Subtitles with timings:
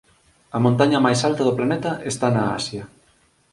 [0.57, 2.83] A montaña máis alta do planeta está na Asia